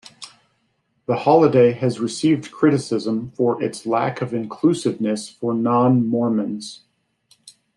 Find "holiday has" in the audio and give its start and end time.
1.15-1.99